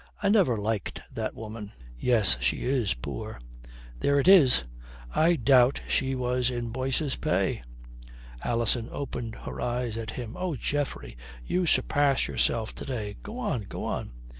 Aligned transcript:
I 0.23 0.29
never 0.29 0.57
liked 0.57 0.99
that 1.13 1.35
woman." 1.35 1.73
"Yes, 1.99 2.35
she 2.39 2.63
is 2.63 2.95
poor." 2.95 3.39
"There 3.99 4.19
it 4.19 4.27
is! 4.27 4.63
I 5.13 5.35
doubt 5.35 5.81
she 5.87 6.15
was 6.15 6.49
in 6.49 6.69
Boyce's 6.71 7.15
pay." 7.15 7.61
Alison 8.43 8.89
opened 8.91 9.35
her 9.45 9.61
eyes 9.61 9.97
at 9.97 10.09
him. 10.09 10.35
"Oh, 10.35 10.55
Geoffrey, 10.55 11.17
you 11.45 11.67
surpass 11.67 12.25
yourself 12.27 12.73
to 12.77 12.85
day. 12.85 13.17
Go 13.21 13.37
on, 13.37 13.65
go 13.69 13.85
on." 13.85 14.13